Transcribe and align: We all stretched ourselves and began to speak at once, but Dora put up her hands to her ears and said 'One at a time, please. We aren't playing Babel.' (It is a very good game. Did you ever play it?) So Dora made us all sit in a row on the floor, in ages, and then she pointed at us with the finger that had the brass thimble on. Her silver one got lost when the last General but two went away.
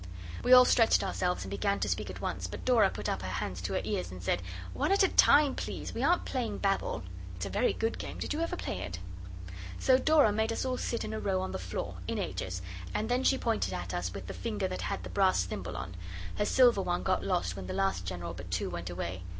We 0.43 0.51
all 0.51 0.65
stretched 0.65 1.03
ourselves 1.03 1.43
and 1.43 1.51
began 1.51 1.79
to 1.81 1.87
speak 1.87 2.09
at 2.09 2.19
once, 2.21 2.47
but 2.47 2.65
Dora 2.65 2.89
put 2.89 3.07
up 3.07 3.21
her 3.21 3.27
hands 3.29 3.61
to 3.61 3.73
her 3.73 3.81
ears 3.83 4.09
and 4.09 4.19
said 4.19 4.41
'One 4.73 4.91
at 4.91 5.03
a 5.03 5.07
time, 5.09 5.53
please. 5.53 5.93
We 5.93 6.01
aren't 6.01 6.25
playing 6.25 6.57
Babel.' 6.57 7.03
(It 7.35 7.41
is 7.41 7.45
a 7.45 7.51
very 7.51 7.71
good 7.71 7.99
game. 7.99 8.17
Did 8.17 8.33
you 8.33 8.41
ever 8.41 8.55
play 8.55 8.79
it?) 8.79 8.97
So 9.77 9.99
Dora 9.99 10.31
made 10.31 10.51
us 10.51 10.65
all 10.65 10.77
sit 10.77 11.03
in 11.05 11.13
a 11.13 11.19
row 11.19 11.39
on 11.39 11.51
the 11.51 11.59
floor, 11.59 11.97
in 12.07 12.17
ages, 12.17 12.63
and 12.95 13.09
then 13.09 13.23
she 13.23 13.37
pointed 13.37 13.73
at 13.73 13.93
us 13.93 14.11
with 14.11 14.25
the 14.25 14.33
finger 14.33 14.67
that 14.69 14.81
had 14.81 15.03
the 15.03 15.09
brass 15.11 15.43
thimble 15.43 15.77
on. 15.77 15.93
Her 16.39 16.45
silver 16.45 16.81
one 16.81 17.03
got 17.03 17.23
lost 17.23 17.55
when 17.55 17.67
the 17.67 17.75
last 17.75 18.03
General 18.03 18.33
but 18.33 18.49
two 18.49 18.71
went 18.71 18.89
away. 18.89 19.21